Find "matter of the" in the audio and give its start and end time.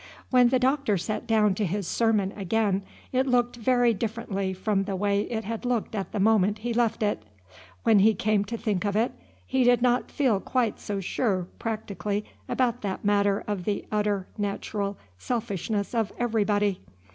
13.05-13.85